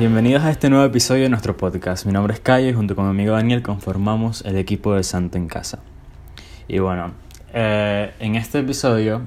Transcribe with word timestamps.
Bienvenidos 0.00 0.44
a 0.44 0.50
este 0.50 0.70
nuevo 0.70 0.86
episodio 0.86 1.24
de 1.24 1.28
nuestro 1.28 1.58
podcast. 1.58 2.06
Mi 2.06 2.12
nombre 2.12 2.32
es 2.32 2.40
Cayo 2.40 2.70
y 2.70 2.72
junto 2.72 2.96
con 2.96 3.04
mi 3.04 3.10
amigo 3.10 3.34
Daniel 3.34 3.60
conformamos 3.60 4.42
el 4.46 4.56
equipo 4.56 4.94
de 4.94 5.02
Santo 5.02 5.36
en 5.36 5.46
Casa. 5.46 5.80
Y 6.68 6.78
bueno, 6.78 7.12
eh, 7.52 8.14
en 8.18 8.34
este 8.34 8.60
episodio, 8.60 9.20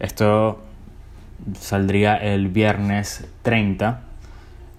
esto 0.00 0.60
saldría 1.58 2.16
el 2.16 2.48
viernes 2.48 3.26
30 3.40 4.02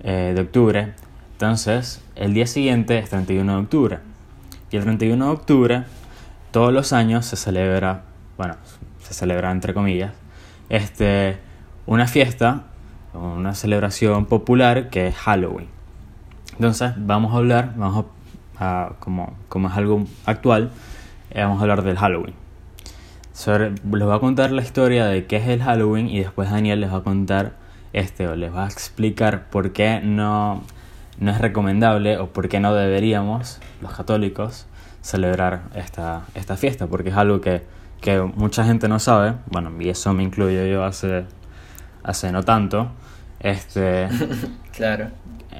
eh, 0.03 0.33
de 0.35 0.39
octubre. 0.41 0.93
Entonces, 1.31 2.03
el 2.15 2.35
día 2.35 2.45
siguiente 2.45 2.99
es 2.99 3.09
31 3.09 3.53
de 3.53 3.59
octubre. 3.59 3.99
Y 4.69 4.77
el 4.77 4.83
31 4.83 5.25
de 5.25 5.31
octubre, 5.31 5.83
todos 6.51 6.71
los 6.71 6.93
años 6.93 7.25
se 7.25 7.37
celebra, 7.37 8.03
bueno, 8.37 8.57
se 9.01 9.15
celebra 9.15 9.49
entre 9.49 9.73
comillas, 9.73 10.13
este, 10.69 11.37
una 11.87 12.05
fiesta, 12.05 12.65
una 13.13 13.55
celebración 13.55 14.25
popular 14.25 14.89
que 14.89 15.07
es 15.07 15.15
Halloween. 15.15 15.67
Entonces, 16.53 16.93
vamos 16.97 17.33
a 17.33 17.37
hablar, 17.37 17.73
vamos 17.75 18.05
a, 18.59 18.93
como, 18.99 19.33
como 19.49 19.69
es 19.69 19.75
algo 19.75 20.05
actual, 20.25 20.71
eh, 21.31 21.41
vamos 21.41 21.59
a 21.59 21.61
hablar 21.61 21.83
del 21.83 21.97
Halloween. 21.97 22.35
Sobre, 23.31 23.71
les 23.71 23.81
voy 23.83 24.15
a 24.15 24.19
contar 24.19 24.51
la 24.51 24.61
historia 24.61 25.05
de 25.05 25.25
qué 25.25 25.37
es 25.37 25.47
el 25.47 25.63
Halloween 25.63 26.09
y 26.09 26.19
después 26.19 26.51
Daniel 26.51 26.81
les 26.81 26.91
va 26.91 26.97
a 26.97 27.03
contar 27.03 27.53
este 27.93 28.27
o 28.27 28.35
les 28.35 28.53
va 28.53 28.65
a 28.65 28.67
explicar 28.67 29.49
por 29.49 29.73
qué 29.73 30.01
no, 30.03 30.61
no 31.19 31.31
es 31.31 31.39
recomendable 31.39 32.17
o 32.17 32.27
por 32.27 32.49
qué 32.49 32.59
no 32.59 32.73
deberíamos, 32.73 33.59
los 33.81 33.93
católicos, 33.93 34.67
celebrar 35.01 35.63
esta, 35.75 36.25
esta 36.35 36.57
fiesta, 36.57 36.87
porque 36.87 37.09
es 37.09 37.15
algo 37.15 37.41
que, 37.41 37.63
que 38.01 38.21
mucha 38.21 38.65
gente 38.65 38.87
no 38.87 38.99
sabe, 38.99 39.33
bueno, 39.47 39.71
y 39.79 39.89
eso 39.89 40.13
me 40.13 40.23
incluyo 40.23 40.65
yo 40.65 40.83
hace, 40.83 41.25
hace 42.03 42.31
no 42.31 42.43
tanto, 42.43 42.91
este, 43.43 44.07
claro. 44.75 45.09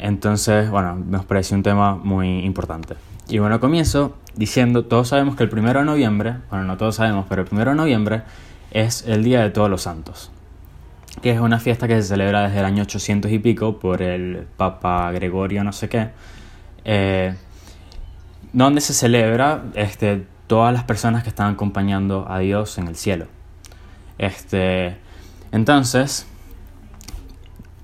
Entonces, 0.02 0.70
bueno, 0.70 0.96
nos 0.96 1.26
parece 1.26 1.54
un 1.54 1.64
tema 1.64 1.96
muy 1.96 2.40
importante. 2.40 2.96
Y 3.30 3.38
bueno, 3.38 3.60
comienzo 3.60 4.18
diciendo, 4.36 4.86
todos 4.86 5.10
sabemos 5.10 5.36
que 5.36 5.44
el 5.44 5.50
primero 5.50 5.80
de 5.80 5.86
noviembre, 5.86 6.36
bueno, 6.50 6.66
no 6.66 6.78
todos 6.78 6.96
sabemos, 6.96 7.26
pero 7.30 7.44
el 7.44 7.48
primero 7.48 7.72
de 7.72 7.78
noviembre 7.78 8.24
es 8.72 9.06
el 9.08 9.24
Día 9.24 9.42
de 9.42 9.50
Todos 9.50 9.70
los 9.70 9.84
Santos, 9.84 10.32
que 11.22 11.32
es 11.32 11.40
una 11.40 11.60
fiesta 11.60 11.88
que 11.88 11.96
se 12.02 12.08
celebra 12.08 12.44
desde 12.44 12.60
el 12.60 12.66
año 12.66 12.84
800 12.84 13.32
y 13.32 13.40
pico 13.40 13.80
por 13.80 14.02
el 14.02 14.48
Papa 14.58 15.12
Gregorio 15.12 15.64
no 15.64 15.72
sé 15.72 15.90
qué, 15.90 16.10
eh, 16.86 17.36
donde 18.52 18.82
se 18.82 18.94
celebra 18.94 19.64
este, 19.76 20.26
todas 20.48 20.74
las 20.74 20.84
personas 20.84 21.24
que 21.24 21.30
están 21.30 21.54
acompañando 21.54 22.26
a 22.30 22.40
Dios 22.40 22.78
en 22.78 22.88
el 22.88 22.96
cielo. 22.96 23.28
Este, 24.18 24.98
entonces, 25.52 26.28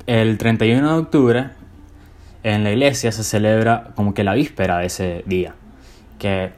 el 0.09 0.39
31 0.39 0.91
de 0.91 0.97
octubre 0.97 1.49
en 2.41 2.63
la 2.63 2.71
iglesia 2.71 3.11
se 3.11 3.23
celebra 3.23 3.91
como 3.93 4.15
que 4.15 4.23
la 4.23 4.33
víspera 4.33 4.79
de 4.79 4.87
ese 4.87 5.23
día, 5.27 5.53
que 6.17 6.51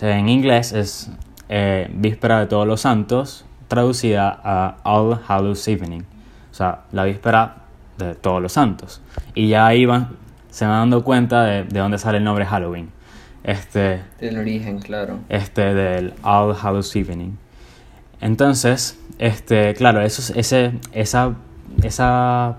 en 0.00 0.28
inglés 0.28 0.72
es 0.72 1.10
eh, 1.48 1.90
víspera 1.92 2.38
de 2.38 2.46
todos 2.46 2.64
los 2.64 2.82
santos, 2.82 3.44
traducida 3.66 4.40
a 4.44 4.76
All 4.84 5.18
Hallows 5.26 5.66
Evening, 5.66 6.02
o 6.52 6.54
sea, 6.54 6.82
la 6.92 7.02
víspera 7.02 7.64
de 7.98 8.14
todos 8.14 8.40
los 8.40 8.52
santos. 8.52 9.02
Y 9.34 9.48
ya 9.48 9.66
ahí 9.66 9.84
van, 9.84 10.10
se 10.50 10.64
van 10.64 10.82
dando 10.82 11.02
cuenta 11.02 11.42
de, 11.42 11.64
de 11.64 11.80
dónde 11.80 11.98
sale 11.98 12.18
el 12.18 12.24
nombre 12.24 12.46
Halloween. 12.46 12.90
Este, 13.42 14.02
del 14.20 14.38
origen, 14.38 14.78
claro. 14.78 15.18
Este, 15.28 15.74
del 15.74 16.14
All 16.22 16.54
Hallows 16.54 16.94
Evening. 16.94 17.32
Entonces, 18.20 19.00
este, 19.18 19.74
claro, 19.74 20.00
eso, 20.00 20.32
ese, 20.36 20.74
esa, 20.92 21.34
esa 21.82 22.56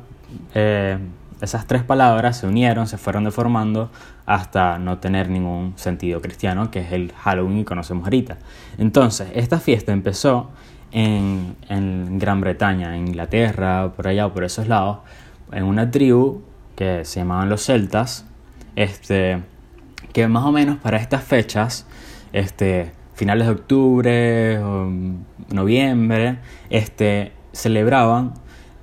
eh, 0.53 0.97
esas 1.44 1.68
tres 1.68 1.84
palabras 1.84 2.38
se 2.38 2.47
unieron, 2.47 2.88
se 2.88 2.97
fueron 2.97 3.25
deformando 3.25 3.91
hasta 4.25 4.79
no 4.79 5.00
tener 5.00 5.29
ningún 5.29 5.74
sentido 5.75 6.22
cristiano, 6.22 6.72
que 6.72 6.79
es 6.79 6.94
el 6.94 7.12
Halloween 7.12 7.59
que 7.59 7.66
conocemos 7.66 8.06
ahorita. 8.06 8.38
Entonces, 8.78 9.28
esta 9.35 9.59
fiesta 9.59 9.91
empezó 9.91 10.52
en, 10.94 11.57
en 11.68 12.18
Gran 12.18 12.40
Bretaña, 12.40 12.96
en 12.96 13.09
Inglaterra, 13.09 13.91
por 13.94 14.07
allá 14.07 14.29
por 14.29 14.46
esos 14.46 14.69
lados, 14.69 15.00
en 15.52 15.66
una 15.66 15.91
tribu 15.91 16.44
que 16.78 17.03
se 17.03 17.19
llamaban 17.19 17.50
los 17.50 17.66
celtas, 17.66 18.25
este, 18.78 19.44
que 20.13 20.25
más 20.29 20.46
o 20.46 20.52
menos 20.53 20.78
para 20.78 20.96
estas 20.96 21.25
fechas, 21.25 21.85
este, 22.31 22.94
finales 23.16 23.47
de 23.47 23.53
octubre, 23.53 24.59
noviembre, 25.50 26.38
este, 26.69 27.34
celebraban, 27.52 28.34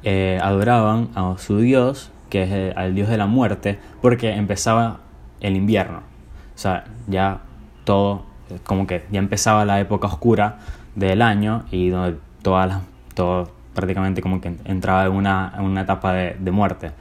eh, 0.02 0.38
adoraban 0.42 1.08
a 1.14 1.34
su 1.38 1.58
dios 1.58 2.10
que 2.30 2.44
es 2.44 2.50
el, 2.50 2.78
al 2.78 2.94
dios 2.94 3.08
de 3.08 3.18
la 3.18 3.26
muerte, 3.26 3.78
porque 4.00 4.32
empezaba 4.32 5.00
el 5.40 5.56
invierno. 5.56 5.98
O 5.98 6.58
sea, 6.58 6.84
ya 7.08 7.40
todo, 7.84 8.24
como 8.64 8.86
que 8.86 9.04
ya 9.10 9.18
empezaba 9.18 9.64
la 9.64 9.80
época 9.80 10.06
oscura 10.06 10.60
del 10.94 11.20
año 11.20 11.64
y 11.70 11.90
donde 11.90 12.18
todas 12.40 12.68
las, 12.68 12.82
todo 13.14 13.50
prácticamente 13.74 14.22
como 14.22 14.40
que 14.40 14.56
entraba 14.64 15.04
en 15.04 15.12
una, 15.12 15.54
una 15.58 15.82
etapa 15.82 16.12
de, 16.12 16.36
de, 16.38 16.50
muerte, 16.50 16.92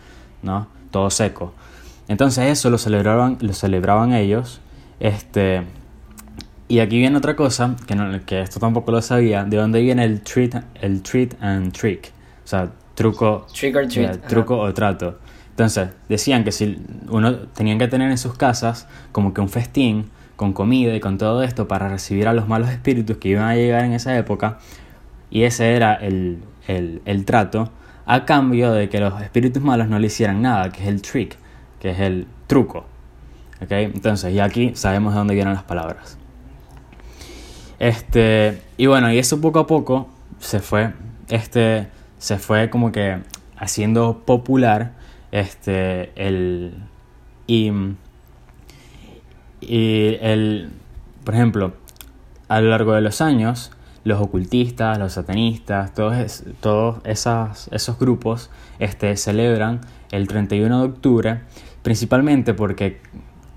¿no? 0.42 0.68
Todo 0.92 1.10
seco. 1.10 1.54
Entonces 2.08 2.46
eso 2.50 2.70
lo 2.70 2.78
celebraban, 2.78 3.38
lo 3.40 3.54
celebraban 3.54 4.14
ellos, 4.14 4.60
este... 5.00 5.64
Y 6.68 6.82
aquí 6.82 7.00
viene 7.00 7.18
otra 7.18 7.36
cosa, 7.36 7.76
que, 7.88 7.96
no, 7.96 8.24
que 8.28 8.42
esto 8.42 8.60
tampoco 8.60 8.92
lo 8.92 9.02
sabía, 9.02 9.44
de 9.44 9.58
dónde 9.58 9.82
viene 9.82 10.04
el 10.04 10.22
treat, 10.22 10.64
el 10.76 11.02
treat 11.02 11.34
and 11.42 11.72
trick. 11.72 12.12
O 12.46 12.48
sea, 12.48 12.70
truco, 13.00 13.48
Trick 13.54 13.76
or 13.78 13.88
treat. 13.88 14.12
Yeah, 14.12 14.28
truco 14.28 14.58
o 14.58 14.74
trato. 14.74 15.20
Entonces, 15.52 15.90
decían 16.10 16.44
que 16.44 16.52
si 16.52 16.78
uno 17.08 17.38
tenían 17.56 17.80
que 17.80 17.88
tener 17.88 18.12
en 18.12 18.18
sus 18.18 18.36
casas 18.36 18.88
como 19.14 19.34
que 19.34 19.40
un 19.40 19.48
festín 19.48 20.10
con 20.36 20.52
comida 20.52 20.94
y 20.94 21.00
con 21.00 21.18
todo 21.18 21.42
esto 21.44 21.68
para 21.68 21.88
recibir 21.88 22.28
a 22.28 22.34
los 22.34 22.50
malos 22.50 22.70
espíritus 22.70 23.18
que 23.18 23.30
iban 23.30 23.46
a 23.46 23.56
llegar 23.56 23.86
en 23.86 23.94
esa 23.94 24.18
época, 24.18 24.60
y 25.32 25.44
ese 25.44 25.76
era 25.76 25.94
el, 25.94 26.40
el, 26.68 27.02
el 27.06 27.24
trato, 27.24 27.72
a 28.06 28.26
cambio 28.26 28.74
de 28.74 28.90
que 28.90 29.00
los 29.00 29.22
espíritus 29.22 29.64
malos 29.64 29.88
no 29.88 29.98
le 29.98 30.08
hicieran 30.08 30.42
nada, 30.42 30.70
que 30.70 30.82
es 30.82 30.88
el 30.90 31.02
trick, 31.02 31.38
que 31.80 31.92
es 31.92 32.00
el 32.00 32.28
truco. 32.48 32.86
¿Okay? 33.64 33.86
Entonces, 33.86 34.34
y 34.34 34.40
aquí 34.40 34.74
sabemos 34.76 35.14
de 35.14 35.20
dónde 35.20 35.36
vienen 35.36 35.54
las 35.54 35.64
palabras. 35.64 36.18
Este, 37.80 38.62
y 38.76 38.88
bueno, 38.88 39.12
y 39.12 39.20
eso 39.20 39.40
poco 39.40 39.60
a 39.60 39.68
poco 39.68 40.10
se 40.40 40.60
fue, 40.60 40.92
este, 41.30 41.88
se 42.20 42.38
fue 42.38 42.70
como 42.70 42.92
que 42.92 43.18
haciendo 43.58 44.20
popular 44.26 44.92
este 45.32 46.12
el 46.16 46.76
y, 47.48 47.72
y 49.62 50.18
el 50.22 50.72
por 51.24 51.34
ejemplo 51.34 51.74
a 52.48 52.62
lo 52.62 52.70
largo 52.70 52.94
de 52.94 53.02
los 53.02 53.22
años 53.22 53.72
los 54.04 54.22
ocultistas 54.22 54.98
los 54.98 55.14
satanistas 55.14 55.94
todos 55.94 56.44
todos 56.60 57.00
esas, 57.06 57.70
esos 57.72 57.98
grupos 57.98 58.50
este 58.80 59.16
celebran 59.18 59.82
el 60.12 60.28
31 60.28 60.80
de 60.80 60.86
octubre 60.86 61.42
principalmente 61.84 62.54
porque 62.54 63.02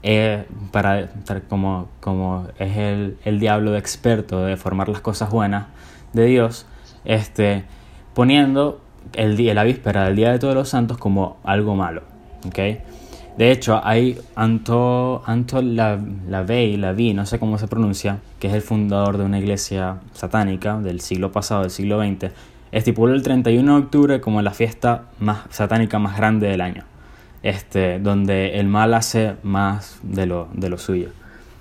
eh, 0.05 0.47
para 0.73 1.11
como, 1.49 1.89
como 2.01 2.49
es 2.59 2.77
el, 2.77 3.19
el 3.25 3.39
diablo 3.39 3.73
de 3.73 3.79
experto 3.79 4.45
de 4.45 4.57
formar 4.57 4.89
las 4.89 5.01
cosas 5.01 5.31
buenas 5.31 5.67
de 6.13 6.27
Dios 6.27 6.67
este 7.05 7.65
poniendo 8.15 8.81
el 9.15 9.37
día, 9.37 9.55
la 9.55 9.65
víspera 9.65 10.05
del 10.05 10.17
Día 10.17 10.33
de 10.33 10.39
Todos 10.39 10.55
los 10.55 10.69
Santos 10.69 10.99
como 10.99 11.39
algo 11.45 11.75
malo. 11.75 12.03
¿okay? 12.47 12.81
De 13.37 13.51
hecho, 13.51 13.81
hay 13.83 14.19
Anto, 14.35 15.23
Anto 15.25 15.63
Lavey, 15.63 16.77
Lavey, 16.77 17.15
no 17.15 17.25
sé 17.25 17.39
cómo 17.39 17.57
se 17.59 17.67
pronuncia, 17.67 18.19
que 18.39 18.49
es 18.49 18.55
el 18.55 18.61
fundador 18.61 19.17
de 19.17 19.25
una 19.25 19.39
iglesia 19.39 20.01
satánica 20.13 20.79
del 20.79 21.01
siglo 21.01 21.33
pasado, 21.33 21.63
del 21.63 21.71
siglo 21.71 21.99
XX, 22.03 22.31
estipuló 22.73 23.15
el 23.15 23.23
31 23.23 23.75
de 23.75 23.83
octubre 23.83 24.21
como 24.21 24.43
la 24.43 24.51
fiesta 24.51 25.05
más 25.19 25.41
satánica 25.51 25.99
más 25.99 26.17
grande 26.17 26.49
del 26.49 26.61
año, 26.61 26.85
este, 27.43 28.01
donde 28.01 28.61
el 28.61 28.67
mal 28.67 28.93
hace 28.93 29.37
más 29.43 29.99
de 30.03 30.27
lo, 30.27 30.49
de 30.53 30.69
lo 30.69 30.77
suyo. 30.77 31.09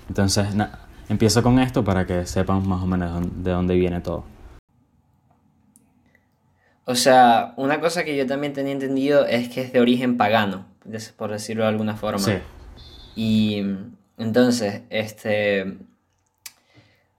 Entonces, 0.08 0.54
na, 0.54 0.78
empiezo 1.08 1.42
con 1.42 1.58
esto 1.58 1.84
para 1.84 2.06
que 2.06 2.26
sepan 2.26 2.68
más 2.68 2.82
o 2.82 2.86
menos 2.86 3.22
de 3.42 3.50
dónde 3.50 3.76
viene 3.76 4.02
todo. 4.02 4.24
O 6.84 6.94
sea, 6.94 7.54
una 7.56 7.80
cosa 7.80 8.04
que 8.04 8.16
yo 8.16 8.26
también 8.26 8.52
tenía 8.52 8.72
entendido 8.72 9.26
es 9.26 9.48
que 9.48 9.60
es 9.60 9.72
de 9.72 9.80
origen 9.80 10.16
pagano, 10.16 10.66
por 11.16 11.30
decirlo 11.30 11.62
de 11.62 11.68
alguna 11.68 11.96
forma. 11.96 12.18
Sí. 12.18 12.34
Y 13.14 13.62
entonces, 14.18 14.82
este... 14.90 15.78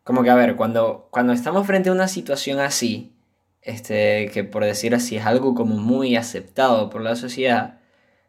Como 0.03 0.21
que 0.21 0.29
a 0.29 0.35
ver, 0.35 0.57
cuando, 0.57 1.07
cuando 1.11 1.31
estamos 1.31 1.65
frente 1.65 1.87
a 1.87 1.93
una 1.93 2.09
situación 2.09 2.59
así, 2.59 3.13
este, 3.61 4.29
que 4.33 4.43
por 4.43 4.65
decir 4.65 4.93
así 4.93 5.15
es 5.15 5.25
algo 5.25 5.55
como 5.55 5.77
muy 5.77 6.17
aceptado 6.17 6.89
por 6.89 7.01
la 7.01 7.15
sociedad, 7.15 7.79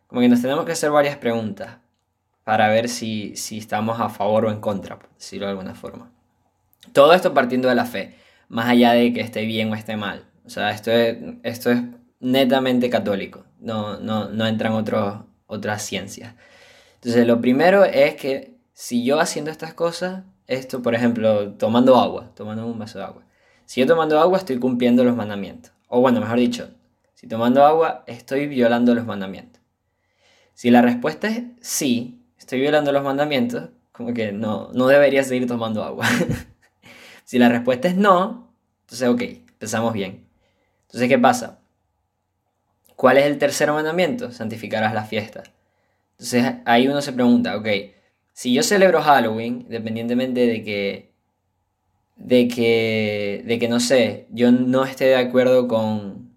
como 0.07 0.21
que 0.21 0.29
nos 0.29 0.41
tenemos 0.41 0.65
que 0.65 0.73
hacer 0.73 0.93
varias 0.93 1.17
preguntas 1.17 1.79
para 2.45 2.69
ver 2.69 2.89
si, 2.89 3.35
si 3.37 3.59
estamos 3.59 4.01
a 4.01 4.09
favor 4.09 4.45
o 4.45 4.53
en 4.53 4.61
contra, 4.61 4.99
por 5.01 5.09
decirlo 5.15 5.47
de 5.47 5.51
alguna 5.51 5.75
forma. 5.75 6.13
Todo 6.93 7.13
esto 7.13 7.35
partiendo 7.35 7.69
de 7.69 7.75
la 7.75 7.87
fe, 7.87 8.15
más 8.49 8.69
allá 8.69 8.93
de 8.93 9.13
que 9.13 9.21
esté 9.21 9.45
bien 9.45 9.73
o 9.73 9.75
esté 9.75 9.97
mal. 9.97 10.25
O 10.45 10.51
sea, 10.51 10.71
esto 10.71 10.91
es, 10.91 11.17
esto 11.43 11.71
es 11.71 11.81
netamente 12.21 12.91
católico, 12.91 13.45
no, 13.61 13.99
no, 13.99 14.29
no 14.29 14.47
entran 14.47 14.73
otros, 14.73 15.23
otras 15.47 15.83
ciencias. 15.83 16.35
Entonces, 16.97 17.27
lo 17.27 17.41
primero 17.41 17.85
es 17.85 18.15
que 18.17 18.55
si 18.73 19.05
yo 19.05 19.21
haciendo 19.21 19.51
estas 19.51 19.75
cosas, 19.75 20.25
esto, 20.47 20.83
por 20.83 20.95
ejemplo, 20.95 21.53
tomando 21.53 21.97
agua, 21.97 22.31
tomando 22.35 22.67
un 22.67 22.79
vaso 22.79 22.99
de 22.99 23.05
agua, 23.05 23.23
si 23.67 23.81
yo 23.81 23.87
tomando 23.87 24.19
agua 24.21 24.39
estoy 24.39 24.59
cumpliendo 24.59 25.05
los 25.05 25.17
mandamientos. 25.17 25.73
O 25.89 26.01
bueno, 26.01 26.21
mejor 26.21 26.39
dicho, 26.39 26.71
si 27.15 27.27
tomando 27.27 27.65
agua 27.65 28.05
estoy 28.07 28.47
violando 28.47 28.95
los 28.95 29.07
mandamientos. 29.07 29.63
Si 30.55 30.71
la 30.71 30.83
respuesta 30.83 31.29
es 31.29 31.45
sí, 31.61 32.21
estoy 32.39 32.61
violando 32.61 32.93
los 32.93 33.03
mandamientos, 33.03 33.71
como 33.93 34.13
que 34.13 34.33
no, 34.33 34.71
no 34.73 34.87
debería 34.87 35.23
seguir 35.25 35.47
tomando 35.47 35.85
agua. 35.85 36.07
si 37.25 37.39
la 37.39 37.49
respuesta 37.49 37.89
es 37.89 37.97
no, 37.97 38.53
entonces 38.83 39.09
ok, 39.09 39.23
empezamos 39.53 39.93
bien. 39.93 40.25
Entonces, 40.95 41.09
¿qué 41.09 41.19
pasa? 41.19 41.59
¿Cuál 42.95 43.19
es 43.19 43.25
el 43.27 43.37
tercer 43.39 43.73
mandamiento? 43.73 44.31
Santificarás 44.31 44.95
la 44.95 45.03
fiesta. 45.03 45.43
Entonces 46.13 46.55
ahí 46.65 46.87
uno 46.87 47.03
se 47.03 47.13
pregunta, 47.13 47.57
ok, 47.57 47.67
si 48.33 48.55
yo 48.55 48.63
celebro 48.63 49.03
Halloween, 49.03 49.63
independientemente 49.63 50.47
de 50.47 50.63
que, 50.63 51.11
de 52.15 52.47
que, 52.47 53.43
de 53.45 53.59
que 53.59 53.69
no 53.69 53.81
sé, 53.81 54.29
yo 54.31 54.53
no 54.53 54.85
esté 54.85 55.07
de 55.07 55.17
acuerdo 55.17 55.67
con, 55.67 56.33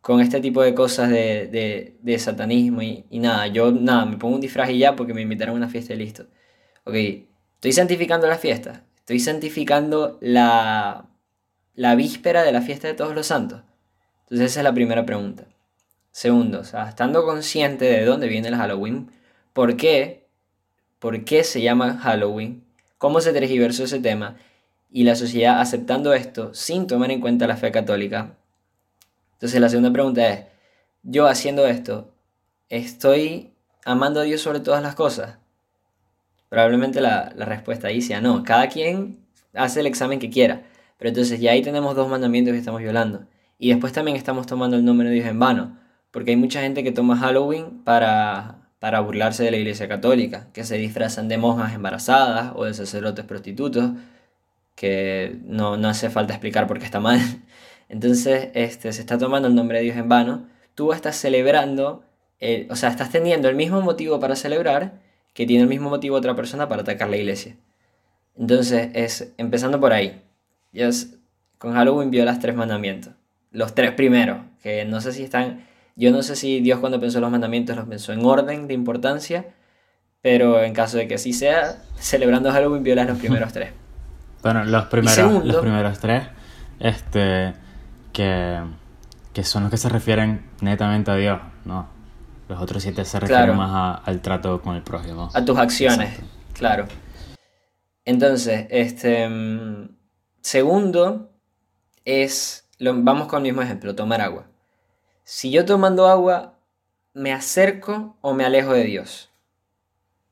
con 0.00 0.20
este 0.20 0.40
tipo 0.40 0.62
de 0.62 0.74
cosas 0.74 1.08
de, 1.08 1.96
de, 2.02 2.18
satanismo 2.18 2.82
y, 2.82 3.04
nada, 3.12 3.46
yo 3.46 3.70
nada, 3.70 4.04
me 4.04 4.16
pongo 4.16 4.34
un 4.34 4.40
disfraz 4.40 4.70
y 4.70 4.78
ya 4.78 4.96
porque 4.96 5.14
me 5.14 5.22
invitaron 5.22 5.54
a 5.54 5.58
una 5.58 5.68
fiesta 5.68 5.94
y 5.94 5.98
listo. 5.98 6.26
Ok, 6.84 6.94
estoy 7.54 7.72
santificando 7.72 8.26
la 8.26 8.38
fiesta, 8.38 8.84
estoy 8.96 9.20
santificando 9.20 10.18
la, 10.20 11.08
la 11.74 11.94
víspera 11.94 12.42
de 12.42 12.50
la 12.50 12.62
fiesta 12.62 12.88
de 12.88 12.94
todos 12.94 13.14
los 13.14 13.28
santos. 13.28 13.62
Entonces 14.26 14.52
esa 14.52 14.60
es 14.60 14.64
la 14.64 14.74
primera 14.74 15.06
pregunta. 15.06 15.44
Segundo, 16.10 16.62
estando 16.62 17.24
consciente 17.24 17.84
de 17.84 18.04
dónde 18.04 18.28
viene 18.28 18.48
el 18.48 18.56
Halloween, 18.56 19.10
¿por 19.52 19.76
qué 19.76 20.26
por 20.98 21.24
qué 21.24 21.44
se 21.44 21.60
llama 21.60 21.98
Halloween, 21.98 22.64
cómo 22.98 23.20
se 23.20 23.32
tergiversó 23.32 23.84
ese 23.84 24.00
tema 24.00 24.36
y 24.90 25.04
la 25.04 25.14
sociedad 25.14 25.60
aceptando 25.60 26.14
esto 26.14 26.54
sin 26.54 26.86
tomar 26.86 27.10
en 27.10 27.20
cuenta 27.20 27.46
la 27.46 27.56
fe 27.56 27.70
católica. 27.70 28.36
Entonces 29.34 29.60
la 29.60 29.68
segunda 29.68 29.92
pregunta 29.92 30.28
es, 30.28 30.46
yo 31.02 31.26
haciendo 31.26 31.66
esto, 31.66 32.12
¿estoy 32.70 33.52
amando 33.84 34.20
a 34.20 34.24
Dios 34.24 34.40
sobre 34.40 34.60
todas 34.60 34.82
las 34.82 34.94
cosas? 34.94 35.38
Probablemente 36.48 37.00
la, 37.00 37.28
respuesta 37.36 37.88
ahí 37.88 38.00
sea 38.00 38.20
no, 38.20 38.42
cada 38.42 38.68
quien 38.68 39.18
hace 39.54 39.80
el 39.80 39.86
examen 39.86 40.18
que 40.18 40.30
quiera, 40.30 40.62
pero 40.98 41.10
entonces 41.10 41.40
ya 41.40 41.52
ahí 41.52 41.62
tenemos 41.62 41.94
dos 41.94 42.08
mandamientos 42.08 42.52
que 42.52 42.58
estamos 42.58 42.80
violando. 42.80 43.26
Y 43.58 43.70
después 43.70 43.92
también 43.92 44.16
estamos 44.16 44.46
tomando 44.46 44.76
el 44.76 44.84
nombre 44.84 45.08
de 45.08 45.14
Dios 45.14 45.26
en 45.26 45.38
vano, 45.38 45.78
porque 46.10 46.32
hay 46.32 46.36
mucha 46.36 46.60
gente 46.60 46.84
que 46.84 46.92
toma 46.92 47.16
Halloween 47.16 47.82
para 47.84 48.66
para 48.78 49.00
burlarse 49.00 49.42
de 49.42 49.50
la 49.50 49.56
Iglesia 49.56 49.88
Católica, 49.88 50.48
que 50.52 50.64
se 50.64 50.76
disfrazan 50.76 51.28
de 51.28 51.38
monjas 51.38 51.74
embarazadas 51.74 52.52
o 52.54 52.64
de 52.64 52.74
sacerdotes 52.74 53.24
prostitutos, 53.24 53.90
que 54.74 55.38
no, 55.44 55.74
hace 55.88 56.10
falta 56.10 56.34
explicar 56.34 56.66
por 56.66 56.78
qué 56.78 56.84
está 56.84 57.00
mal. 57.00 57.20
Entonces 57.88 58.50
este, 58.54 58.92
se 58.92 59.00
está 59.00 59.18
tomando 59.18 59.48
el 59.48 59.54
nombre 59.54 59.78
de 59.78 59.84
Dios 59.84 59.96
en 59.96 60.08
vano. 60.08 60.46
Tú 60.74 60.92
estás 60.92 61.16
celebrando, 61.16 62.04
eh, 62.40 62.68
o 62.70 62.76
sea, 62.76 62.90
estás 62.90 63.10
teniendo 63.10 63.48
el 63.48 63.56
mismo 63.56 63.80
motivo 63.80 64.20
para 64.20 64.36
celebrar 64.36 65.00
que 65.34 65.46
tiene 65.46 65.62
el 65.64 65.68
mismo 65.68 65.90
motivo 65.90 66.16
otra 66.16 66.36
persona 66.36 66.68
para 66.68 66.82
atacar 66.82 67.08
la 67.08 67.16
iglesia. 67.16 67.56
Entonces, 68.36 68.90
es 68.94 69.32
empezando 69.38 69.80
por 69.80 69.92
ahí. 69.92 70.22
Dios 70.72 71.08
con 71.58 71.74
Halloween 71.74 72.10
vio 72.10 72.24
las 72.24 72.38
tres 72.40 72.54
mandamientos. 72.54 73.14
Los 73.56 73.74
tres 73.74 73.92
primeros, 73.92 74.38
que 74.62 74.84
no 74.84 75.00
sé 75.00 75.12
si 75.12 75.24
están 75.24 75.64
yo 75.96 76.10
no 76.10 76.22
sé 76.22 76.36
si 76.36 76.60
Dios 76.60 76.78
cuando 76.78 77.00
pensó 77.00 77.20
los 77.20 77.30
mandamientos 77.30 77.74
los 77.74 77.88
pensó 77.88 78.12
en 78.12 78.24
orden 78.24 78.68
de 78.68 78.74
importancia, 78.74 79.46
pero 80.20 80.62
en 80.62 80.74
caso 80.74 80.98
de 80.98 81.08
que 81.08 81.14
así 81.14 81.32
sea, 81.32 81.78
celebrando 81.98 82.52
Halloween 82.52 82.82
violas 82.82 83.08
los 83.08 83.18
primeros 83.18 83.52
tres. 83.52 83.70
Bueno, 84.42 84.64
los 84.64 84.84
primeros, 84.84 85.44
los 85.44 85.56
primeros 85.56 85.98
tres, 85.98 86.22
este, 86.78 87.54
que, 88.12 88.60
que, 89.32 89.42
son 89.42 89.64
los 89.64 89.72
que 89.72 89.76
se 89.76 89.88
refieren 89.88 90.44
netamente 90.60 91.10
a 91.10 91.16
Dios, 91.16 91.40
¿no? 91.64 91.88
Los 92.48 92.60
otros 92.60 92.80
siete 92.80 93.04
se 93.04 93.18
refieren 93.18 93.56
más 93.56 94.02
al 94.04 94.20
trato 94.20 94.62
con 94.62 94.76
el 94.76 94.82
prójimo. 94.82 95.30
A 95.34 95.44
tus 95.44 95.58
acciones, 95.58 96.20
claro. 96.52 96.86
Entonces, 98.04 98.66
este, 98.70 99.28
mm, 99.28 99.88
segundo 100.42 101.32
es, 102.04 102.65
lo, 102.78 102.94
vamos 103.02 103.28
con 103.28 103.38
el 103.38 103.52
mismo 103.52 103.62
ejemplo, 103.62 103.94
tomar 103.94 104.20
agua 104.20 104.46
si 105.26 105.50
yo 105.50 105.64
tomando 105.64 106.06
agua 106.06 106.54
me 107.12 107.32
acerco 107.32 108.16
o 108.20 108.32
me 108.32 108.44
alejo 108.44 108.72
de 108.72 108.84
Dios? 108.84 109.30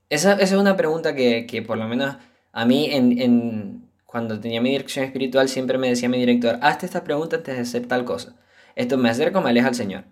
Esa, 0.09 0.35
es 0.35 0.53
una 0.53 0.77
pregunta 0.77 1.17
que, 1.17 1.65
por 1.67 1.77
lo 1.77 1.89
menos 1.89 2.17
a 2.53 2.65
mí 2.65 2.89
en, 2.93 3.89
cuando 4.07 4.39
tenía 4.39 4.61
mi 4.61 4.71
dirección 4.71 5.05
espiritual 5.05 5.49
siempre 5.49 5.79
me 5.79 5.89
decía 5.89 6.09
mi 6.09 6.19
director, 6.19 6.59
hazte 6.63 6.87
esta 6.87 7.03
pregunta 7.03 7.37
antes 7.37 7.57
de 7.57 7.63
hacer 7.63 7.87
tal 7.87 8.05
cosa. 8.05 8.37
Esto 8.77 8.97
me 8.97 9.11
acerca 9.11 9.41
o 9.41 9.43
me 9.43 9.51
aleja 9.51 9.67
al 9.67 9.75
Señor. 9.75 10.05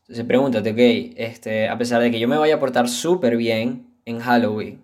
Entonces 0.00 0.24
pregúntate, 0.24 0.72
ok, 0.72 1.14
este, 1.16 1.68
a 1.68 1.78
pesar 1.78 2.02
de 2.02 2.10
que 2.10 2.18
yo 2.18 2.26
me 2.26 2.36
vaya 2.36 2.56
a 2.56 2.58
portar 2.58 2.88
súper 2.88 3.36
bien 3.36 3.94
en 4.06 4.18
Halloween, 4.18 4.82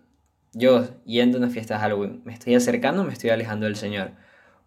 yo 0.52 0.87
yendo 1.05 1.38
a 1.38 1.40
una 1.40 1.50
fiesta 1.50 1.75
de 1.75 1.81
Halloween, 1.81 2.22
¿me 2.25 2.32
estoy 2.32 2.55
acercando 2.55 3.02
o 3.02 3.05
me 3.05 3.12
estoy 3.12 3.31
alejando 3.31 3.67
del 3.67 3.75
Señor? 3.75 4.12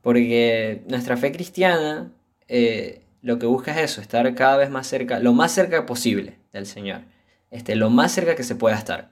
Porque 0.02 0.84
nuestra 0.88 1.18
fe 1.18 1.32
cristiana 1.32 2.12
eh, 2.48 3.04
lo 3.22 3.38
que 3.38 3.46
busca 3.46 3.72
es 3.72 3.92
eso, 3.92 4.02
estar 4.02 4.34
cada 4.36 4.58
vez 4.58 4.70
más 4.70 4.88
cerca, 4.88 5.20
lo 5.20 5.34
más 5.34 5.52
cerca 5.52 5.86
posible 5.86 6.38
del 6.54 6.66
Señor, 6.66 7.02
este, 7.52 7.76
lo 7.76 7.90
más 7.90 8.12
cerca 8.12 8.36
que 8.36 8.44
se 8.44 8.56
pueda 8.56 8.78
estar. 8.78 9.12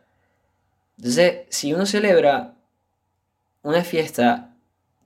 Entonces, 0.98 1.42
si 1.50 1.74
uno 1.74 1.86
celebra 1.86 2.56
una 3.64 3.84
fiesta 3.84 4.56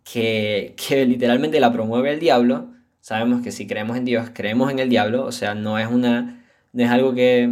que, 0.04 0.76
que 0.78 1.06
literalmente 1.06 1.60
la 1.60 1.74
promueve 1.74 2.12
el 2.12 2.20
diablo, 2.20 2.70
sabemos 3.02 3.42
que 3.42 3.52
si 3.52 3.68
creemos 3.68 3.98
en 3.98 4.06
Dios, 4.06 4.30
creemos 4.34 4.72
en 4.72 4.80
el 4.80 4.90
diablo, 4.90 5.26
o 5.26 5.32
sea, 5.32 5.56
no 5.56 5.80
es, 5.80 5.88
una, 5.88 6.46
no 6.72 6.84
es 6.84 6.90
algo 6.90 7.14
que, 7.14 7.52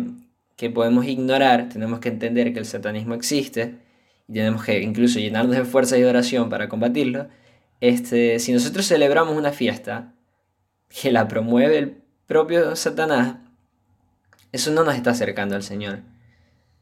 que 0.55 0.69
podemos 0.69 1.05
ignorar, 1.05 1.69
tenemos 1.69 1.99
que 1.99 2.09
entender 2.09 2.53
que 2.53 2.59
el 2.59 2.65
satanismo 2.65 3.15
existe 3.15 3.75
y 4.27 4.33
tenemos 4.33 4.63
que 4.63 4.81
incluso 4.81 5.19
llenarnos 5.19 5.55
de 5.55 5.65
fuerza 5.65 5.97
y 5.97 6.03
oración 6.03 6.49
para 6.49 6.69
combatirlo. 6.69 7.27
Este, 7.81 8.39
si 8.39 8.51
nosotros 8.51 8.87
celebramos 8.87 9.35
una 9.37 9.51
fiesta, 9.51 10.13
que 10.89 11.11
la 11.11 11.27
promueve 11.27 11.77
el 11.77 11.97
propio 12.27 12.75
Satanás, 12.75 13.37
eso 14.51 14.71
no 14.71 14.83
nos 14.83 14.95
está 14.95 15.11
acercando 15.11 15.55
al 15.55 15.63
Señor. 15.63 15.99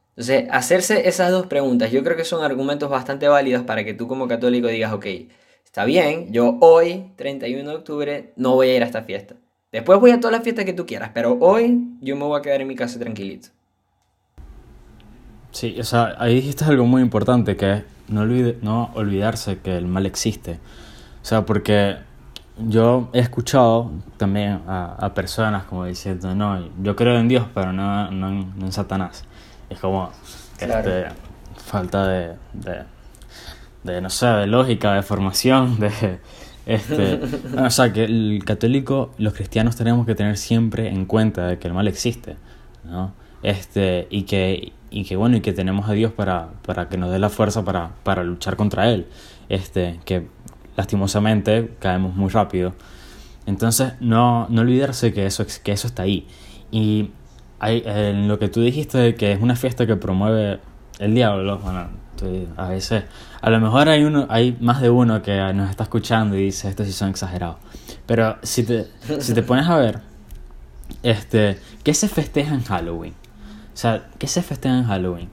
Entonces, 0.09 0.47
hacerse 0.51 1.07
esas 1.07 1.31
dos 1.31 1.45
preguntas, 1.45 1.91
yo 1.91 2.03
creo 2.03 2.17
que 2.17 2.23
son 2.23 2.43
argumentos 2.43 2.89
bastante 2.89 3.27
válidos 3.27 3.63
para 3.63 3.83
que 3.83 3.93
tú 3.93 4.07
como 4.07 4.27
católico 4.27 4.67
digas, 4.67 4.91
ok, 4.93 5.05
está 5.63 5.85
bien, 5.85 6.31
yo 6.31 6.57
hoy, 6.61 7.11
31 7.17 7.69
de 7.69 7.75
octubre, 7.75 8.33
no 8.35 8.55
voy 8.55 8.69
a 8.69 8.75
ir 8.77 8.83
a 8.83 8.87
esta 8.87 9.03
fiesta. 9.03 9.35
Después 9.71 9.99
voy 9.99 10.11
a 10.11 10.19
todas 10.19 10.31
las 10.31 10.43
fiestas 10.43 10.65
que 10.65 10.73
tú 10.73 10.85
quieras, 10.85 11.11
pero 11.13 11.37
hoy 11.39 11.97
yo 12.01 12.15
me 12.15 12.23
voy 12.23 12.39
a 12.39 12.41
quedar 12.41 12.61
en 12.61 12.67
mi 12.67 12.75
casa 12.75 12.97
tranquilito. 12.97 13.49
Sí, 15.51 15.79
o 15.79 15.83
sea, 15.83 16.15
ahí 16.17 16.35
dijiste 16.35 16.65
algo 16.65 16.85
muy 16.85 17.01
importante, 17.01 17.55
que 17.55 17.83
no 18.07 18.91
olvidarse 18.95 19.59
que 19.59 19.77
el 19.77 19.85
mal 19.85 20.05
existe. 20.05 20.59
O 21.27 21.29
sea, 21.29 21.45
porque 21.45 21.97
yo 22.57 23.09
he 23.11 23.19
escuchado 23.19 23.91
también 24.15 24.61
a, 24.65 25.11
personas 25.13 25.65
como 25.65 25.83
diciendo, 25.83 26.33
no, 26.33 26.69
yo 26.81 26.95
creo 26.95 27.19
en 27.19 27.27
Dios, 27.27 27.47
pero 27.53 27.73
no, 27.73 28.09
no, 28.11 28.29
en, 28.29 28.71
Satanás. 28.71 29.25
Es 29.69 29.77
como 29.77 30.09
este, 30.57 31.07
falta 31.57 32.07
de, 32.07 32.35
de, 33.83 33.99
no 33.99 34.09
sé, 34.09 34.25
de 34.25 34.47
lógica, 34.47 34.93
de 34.93 35.03
formación, 35.03 35.77
de... 35.81 36.19
Este, 36.65 37.19
o 37.57 37.69
sea, 37.71 37.91
que 37.91 38.05
el 38.05 38.41
católico, 38.45 39.13
los 39.17 39.33
cristianos 39.33 39.75
tenemos 39.75 40.05
que 40.05 40.15
tener 40.15 40.37
siempre 40.37 40.87
en 40.87 41.03
cuenta 41.03 41.45
de 41.47 41.59
que 41.59 41.67
el 41.67 41.73
mal 41.73 41.89
existe, 41.89 42.37
¿no? 42.85 43.11
Este, 43.43 44.07
y 44.09 44.23
que, 44.23 44.71
y 44.89 45.03
que 45.03 45.17
bueno, 45.17 45.35
y 45.35 45.41
que 45.41 45.51
tenemos 45.51 45.89
a 45.89 45.91
Dios 45.91 46.13
para, 46.13 46.51
para 46.65 46.87
que 46.87 46.95
nos 46.95 47.11
dé 47.11 47.19
la 47.19 47.27
fuerza 47.27 47.65
para, 47.65 47.91
para 48.03 48.23
luchar 48.23 48.55
contra 48.55 48.89
él. 48.89 49.07
Este, 49.49 49.99
que 50.05 50.27
lastimosamente 50.77 51.75
caemos 51.79 52.15
muy 52.15 52.29
rápido. 52.29 52.73
Entonces, 53.45 53.93
no, 53.99 54.47
no 54.49 54.61
olvidarse 54.61 55.11
que 55.11 55.25
eso, 55.25 55.45
que 55.63 55.71
eso 55.73 55.87
está 55.87 56.03
ahí. 56.03 56.27
Y 56.71 57.11
hay, 57.59 57.83
en 57.85 58.27
lo 58.27 58.39
que 58.39 58.47
tú 58.47 58.61
dijiste 58.61 58.97
de 58.97 59.15
que 59.15 59.33
es 59.33 59.41
una 59.41 59.55
fiesta 59.55 59.85
que 59.85 59.95
promueve 59.95 60.59
el 60.99 61.13
diablo, 61.13 61.57
bueno, 61.59 61.87
a 62.55 62.69
veces, 62.69 63.03
a 63.41 63.49
lo 63.49 63.59
mejor 63.59 63.89
hay, 63.89 64.03
uno, 64.03 64.25
hay 64.29 64.57
más 64.59 64.81
de 64.81 64.89
uno 64.89 65.21
que 65.21 65.37
nos 65.53 65.69
está 65.69 65.83
escuchando 65.83 66.35
y 66.35 66.45
dice, 66.45 66.69
estos 66.69 66.87
sí 66.87 66.93
son 66.93 67.09
exagerados. 67.09 67.57
Pero 68.05 68.37
si 68.43 68.63
te, 68.63 68.87
si 69.19 69.33
te 69.33 69.43
pones 69.43 69.67
a 69.67 69.77
ver, 69.77 70.01
este, 71.03 71.59
¿qué 71.83 71.93
se 71.93 72.07
festeja 72.07 72.53
en 72.53 72.63
Halloween? 72.63 73.13
O 73.73 73.77
sea, 73.77 74.09
¿qué 74.17 74.27
se 74.27 74.41
festeja 74.41 74.77
en 74.77 74.85
Halloween? 74.85 75.29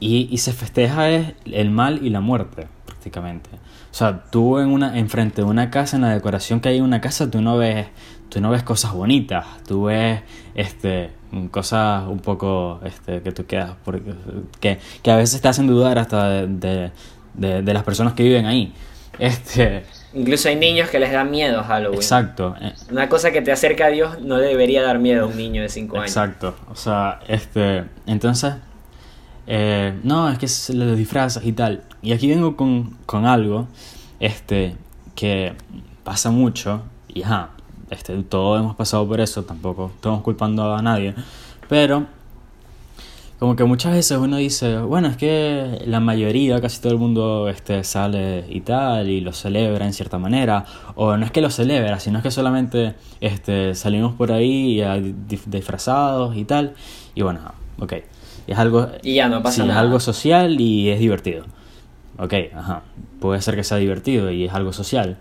Y, 0.00 0.28
y 0.30 0.38
se 0.38 0.52
festeja 0.52 1.08
es 1.10 1.34
el 1.44 1.70
mal 1.70 2.04
y 2.04 2.10
la 2.10 2.20
muerte, 2.20 2.68
prácticamente. 2.98 3.50
O 3.90 3.94
sea, 3.94 4.24
tú 4.30 4.58
en 4.58 4.68
una, 4.68 4.98
enfrente 4.98 5.42
de 5.42 5.48
una 5.48 5.70
casa, 5.70 5.96
en 5.96 6.02
la 6.02 6.10
decoración 6.10 6.60
que 6.60 6.68
hay 6.68 6.78
en 6.78 6.84
una 6.84 7.00
casa, 7.00 7.30
tú 7.30 7.40
no 7.40 7.56
ves 7.56 7.86
tú 8.28 8.42
no 8.42 8.50
ves 8.50 8.62
cosas 8.62 8.92
bonitas, 8.92 9.46
tú 9.66 9.84
ves 9.84 10.20
este, 10.54 11.10
cosas 11.50 12.06
un 12.06 12.18
poco 12.18 12.78
este, 12.84 13.22
que 13.22 13.32
tú 13.32 13.46
quedas, 13.46 13.72
porque, 13.84 14.12
que, 14.60 14.78
que 15.02 15.10
a 15.10 15.16
veces 15.16 15.40
te 15.40 15.48
hacen 15.48 15.66
dudar 15.66 15.98
hasta 15.98 16.28
de, 16.46 16.90
de, 17.32 17.62
de, 17.62 17.72
las 17.72 17.84
personas 17.84 18.12
que 18.12 18.24
viven 18.24 18.44
ahí. 18.44 18.74
Este, 19.18 19.84
Incluso 20.12 20.50
hay 20.50 20.56
niños 20.56 20.90
que 20.90 20.98
les 20.98 21.10
da 21.10 21.24
miedo 21.24 21.62
Halloween. 21.62 22.00
Exacto. 22.00 22.54
Una 22.90 23.08
cosa 23.08 23.30
que 23.30 23.40
te 23.40 23.50
acerca 23.50 23.86
a 23.86 23.88
Dios 23.88 24.20
no 24.20 24.36
debería 24.36 24.82
dar 24.82 24.98
miedo 24.98 25.24
a 25.24 25.26
un 25.26 25.36
niño 25.36 25.62
de 25.62 25.70
5 25.70 25.96
años. 25.96 26.10
Exacto. 26.10 26.54
O 26.70 26.76
sea, 26.76 27.20
este, 27.28 27.84
entonces, 28.06 28.54
eh, 29.46 29.98
no, 30.02 30.30
es 30.30 30.38
que 30.38 30.46
se 30.46 30.74
lo 30.74 30.94
disfrazas 30.94 31.42
y 31.44 31.52
tal. 31.52 31.82
Y 32.02 32.12
aquí 32.12 32.28
vengo 32.28 32.56
con, 32.56 32.96
con 33.06 33.26
algo, 33.26 33.66
este, 34.20 34.76
que 35.14 35.54
pasa 36.04 36.30
mucho, 36.30 36.82
y 37.08 37.22
ajá, 37.22 37.50
este, 37.90 38.22
todos 38.22 38.60
hemos 38.60 38.76
pasado 38.76 39.06
por 39.06 39.20
eso, 39.20 39.44
tampoco 39.44 39.90
estamos 39.94 40.22
culpando 40.22 40.74
a 40.74 40.82
nadie, 40.82 41.14
pero 41.68 42.06
como 43.38 43.54
que 43.54 43.62
muchas 43.64 43.92
veces 43.92 44.18
uno 44.18 44.36
dice, 44.36 44.78
bueno, 44.78 45.06
es 45.08 45.16
que 45.16 45.82
la 45.86 46.00
mayoría, 46.00 46.60
casi 46.60 46.80
todo 46.80 46.92
el 46.92 46.98
mundo 46.98 47.48
este, 47.48 47.84
sale 47.84 48.44
y 48.48 48.60
tal, 48.62 49.08
y 49.08 49.20
lo 49.20 49.32
celebra 49.32 49.86
en 49.86 49.92
cierta 49.92 50.18
manera, 50.18 50.64
o 50.96 51.16
no 51.16 51.24
es 51.24 51.30
que 51.30 51.40
lo 51.40 51.50
celebra, 51.50 52.00
sino 52.00 52.18
es 52.18 52.24
que 52.24 52.32
solamente 52.32 52.94
este, 53.20 53.76
salimos 53.76 54.14
por 54.14 54.32
ahí 54.32 54.82
disfrazados 55.46 56.36
y 56.36 56.44
tal, 56.44 56.74
y 57.14 57.22
bueno, 57.22 57.40
ok, 57.78 57.92
es 58.48 58.58
algo, 58.58 58.88
y 59.02 59.14
ya 59.14 59.28
no 59.28 59.40
pasa 59.42 59.64
es 59.64 59.70
algo 59.70 60.00
social 60.00 60.60
y 60.60 60.90
es 60.90 60.98
divertido, 60.98 61.44
ok, 62.18 62.34
ajá, 62.54 62.82
puede 63.20 63.40
ser 63.40 63.54
que 63.56 63.64
sea 63.64 63.78
divertido 63.78 64.30
y 64.30 64.44
es 64.44 64.52
algo 64.52 64.72
social, 64.72 65.18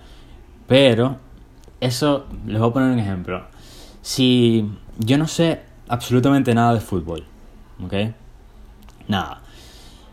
pero 0.68 1.18
eso, 1.80 2.25
les 2.46 2.60
voy 2.60 2.70
a 2.70 2.74
poner 2.74 2.92
un 2.92 3.00
ejemplo. 3.00 3.44
Si 4.01 4.70
yo 4.98 5.18
no 5.18 5.27
sé 5.27 5.62
absolutamente 5.88 6.54
nada 6.54 6.74
de 6.74 6.80
fútbol, 6.80 7.25
¿ok? 7.84 7.94
Nada. 9.08 9.42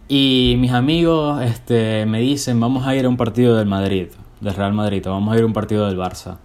Y 0.08 0.56
mis 0.58 0.72
amigos 0.72 1.42
este, 1.42 2.04
me 2.06 2.20
dicen, 2.20 2.60
vamos 2.60 2.86
a 2.86 2.94
ir 2.94 3.06
a 3.06 3.08
un 3.08 3.16
partido 3.16 3.56
del 3.56 3.66
Madrid, 3.66 4.08
del 4.40 4.54
Real 4.54 4.74
Madrid, 4.74 5.02
vamos 5.06 5.34
a 5.34 5.38
ir 5.38 5.42
a 5.42 5.46
un 5.46 5.54
partido 5.54 5.86
del 5.86 5.96
Barça. 5.96 6.36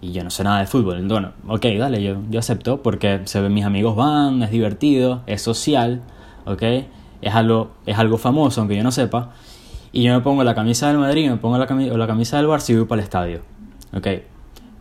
Y 0.00 0.12
yo 0.12 0.24
no 0.24 0.30
sé 0.30 0.44
nada 0.44 0.60
de 0.60 0.66
fútbol. 0.66 1.06
Bueno, 1.06 1.32
ok, 1.46 1.66
dale, 1.78 2.02
yo, 2.02 2.16
yo 2.30 2.38
acepto 2.38 2.82
porque 2.82 3.20
se 3.24 3.40
ven 3.40 3.52
mis 3.52 3.64
amigos 3.64 3.96
van, 3.96 4.42
es 4.42 4.50
divertido, 4.50 5.22
es 5.26 5.42
social, 5.42 6.00
ok, 6.46 6.62
es 7.20 7.34
algo, 7.34 7.72
es 7.84 7.98
algo 7.98 8.16
famoso, 8.16 8.60
aunque 8.60 8.76
yo 8.76 8.82
no 8.82 8.92
sepa. 8.92 9.32
Y 9.92 10.04
yo 10.04 10.14
me 10.14 10.20
pongo 10.20 10.44
la 10.44 10.54
camisa 10.54 10.88
del 10.88 10.98
Madrid, 10.98 11.28
me 11.28 11.36
pongo 11.36 11.58
la, 11.58 11.66
camisa, 11.66 11.96
la 11.96 12.06
camisa 12.06 12.36
del 12.36 12.46
Barça 12.46 12.70
y 12.70 12.76
voy 12.76 12.84
para 12.86 13.00
el 13.00 13.04
estadio. 13.04 13.40
Ok, 13.92 14.06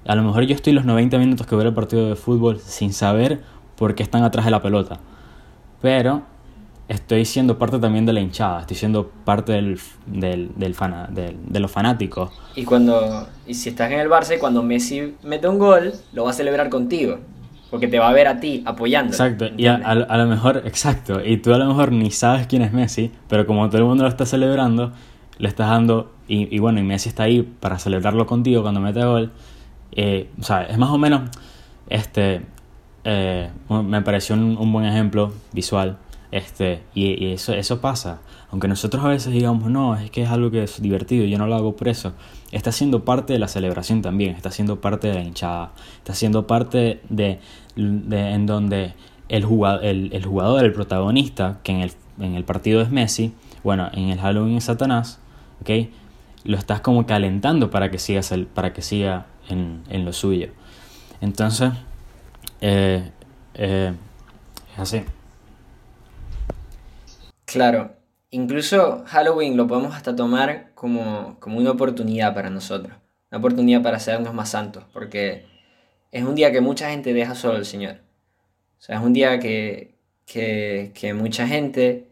a 0.05 0.15
lo 0.15 0.23
mejor 0.23 0.43
yo 0.43 0.55
estoy 0.55 0.73
los 0.73 0.85
90 0.85 1.17
minutos 1.17 1.47
que 1.47 1.55
veo 1.55 1.67
el 1.67 1.73
partido 1.73 2.09
de 2.09 2.15
fútbol 2.15 2.59
sin 2.59 2.93
saber 2.93 3.41
por 3.75 3.95
qué 3.95 4.03
están 4.03 4.23
atrás 4.23 4.45
de 4.45 4.51
la 4.51 4.61
pelota. 4.61 4.99
Pero 5.81 6.23
estoy 6.87 7.25
siendo 7.25 7.57
parte 7.57 7.79
también 7.79 8.05
de 8.05 8.13
la 8.13 8.19
hinchada, 8.19 8.61
estoy 8.61 8.75
siendo 8.75 9.07
parte 9.25 9.53
del, 9.53 9.79
del, 10.05 10.51
del, 10.55 10.75
de 11.47 11.59
los 11.59 11.71
fanáticos. 11.71 12.31
Y 12.55 12.65
cuando 12.65 13.27
y 13.47 13.53
si 13.53 13.69
estás 13.69 13.91
en 13.91 13.99
el 13.99 14.09
Barça 14.09 14.35
y 14.35 14.39
cuando 14.39 14.61
Messi 14.61 15.15
mete 15.23 15.47
un 15.47 15.57
gol, 15.57 15.93
lo 16.13 16.25
va 16.25 16.31
a 16.31 16.33
celebrar 16.33 16.69
contigo. 16.69 17.19
Porque 17.69 17.87
te 17.87 17.99
va 17.99 18.09
a 18.09 18.13
ver 18.13 18.27
a 18.27 18.39
ti 18.39 18.63
apoyando. 18.65 19.11
Exacto, 19.11 19.47
y 19.55 19.67
a, 19.67 19.75
a, 19.75 20.17
lo 20.17 20.27
mejor, 20.27 20.63
exacto, 20.65 21.23
y 21.23 21.37
tú 21.37 21.53
a 21.53 21.57
lo 21.57 21.65
mejor 21.65 21.91
ni 21.91 22.11
sabes 22.11 22.47
quién 22.47 22.61
es 22.63 22.73
Messi, 22.73 23.11
pero 23.27 23.45
como 23.45 23.67
todo 23.69 23.77
el 23.77 23.85
mundo 23.85 24.03
lo 24.03 24.09
está 24.09 24.25
celebrando, 24.25 24.91
le 25.37 25.47
estás 25.47 25.69
dando, 25.69 26.11
y, 26.27 26.53
y 26.53 26.59
bueno, 26.59 26.79
y 26.79 26.83
Messi 26.83 27.09
está 27.09 27.23
ahí 27.23 27.43
para 27.43 27.77
celebrarlo 27.77 28.25
contigo 28.25 28.61
cuando 28.61 28.81
mete 28.81 29.03
gol, 29.03 29.31
eh, 29.91 30.29
o 30.39 30.43
sea, 30.43 30.63
es 30.63 30.77
más 30.77 30.89
o 30.89 30.97
menos, 30.97 31.29
este, 31.89 32.41
eh, 33.03 33.49
me 33.69 34.01
pareció 34.01 34.35
un, 34.35 34.71
buen 34.71 34.85
ejemplo 34.85 35.33
visual, 35.51 35.97
este, 36.31 36.83
y, 36.93 37.31
eso, 37.33 37.53
eso 37.53 37.81
pasa. 37.81 38.21
Aunque 38.51 38.67
nosotros 38.67 39.03
a 39.03 39.09
veces 39.09 39.33
digamos, 39.33 39.69
no, 39.69 39.95
es 39.95 40.11
que 40.11 40.23
es 40.23 40.29
algo 40.29 40.51
que 40.51 40.63
es 40.63 40.81
divertido, 40.81 41.25
yo 41.25 41.37
no 41.37 41.47
lo 41.47 41.55
hago 41.55 41.75
por 41.75 41.87
eso. 41.87 42.13
Está 42.51 42.71
siendo 42.71 43.05
parte 43.05 43.33
de 43.33 43.39
la 43.39 43.47
celebración 43.47 44.01
también, 44.01 44.35
está 44.35 44.51
siendo 44.51 44.81
parte 44.81 45.07
de 45.07 45.15
la 45.15 45.23
hinchada, 45.23 45.71
está 45.97 46.13
siendo 46.13 46.47
parte 46.47 47.01
de, 47.09 47.39
de 47.75 48.31
en 48.31 48.45
donde 48.45 48.93
el 49.27 49.45
jugador, 49.45 49.85
el, 49.85 50.09
el, 50.13 50.25
jugador, 50.25 50.65
el 50.65 50.73
protagonista, 50.73 51.59
que 51.63 51.71
en 51.71 51.81
el, 51.81 51.91
en 52.19 52.35
el 52.35 52.43
partido 52.43 52.81
es 52.81 52.89
Messi, 52.89 53.33
bueno, 53.63 53.89
en 53.93 54.09
el 54.09 54.19
Halloween 54.19 54.57
es 54.57 54.63
Satanás, 54.63 55.19
¿ok? 55.61 55.89
Lo 56.45 56.57
estás 56.57 56.81
como 56.81 57.05
calentando 57.05 57.69
para 57.69 57.91
que, 57.91 57.99
sigas 57.99 58.31
el, 58.31 58.47
para 58.47 58.73
que 58.73 58.81
siga 58.81 59.27
en, 59.49 59.83
en 59.89 60.05
lo 60.05 60.13
suyo. 60.13 60.49
Entonces, 61.21 61.71
eh, 62.61 63.11
eh, 63.55 63.93
es 64.73 64.79
así. 64.79 65.03
Claro, 67.51 67.95
incluso 68.29 69.03
Halloween 69.07 69.57
lo 69.57 69.67
podemos 69.67 69.95
hasta 69.95 70.15
tomar 70.15 70.71
como, 70.75 71.37
como 71.39 71.57
una 71.57 71.71
oportunidad 71.71 72.33
para 72.33 72.49
nosotros, 72.49 72.93
una 73.31 73.39
oportunidad 73.39 73.81
para 73.81 73.97
hacernos 73.97 74.33
más 74.33 74.49
santos, 74.49 74.83
porque 74.93 75.45
es 76.11 76.23
un 76.23 76.35
día 76.35 76.51
que 76.51 76.61
mucha 76.61 76.89
gente 76.91 77.13
deja 77.13 77.33
solo 77.35 77.55
al 77.55 77.65
Señor. 77.65 77.97
O 78.77 78.81
sea, 78.81 78.97
es 78.97 79.01
un 79.01 79.13
día 79.13 79.39
que, 79.39 79.95
que, 80.25 80.91
que 80.93 81.13
mucha 81.13 81.47
gente, 81.47 82.07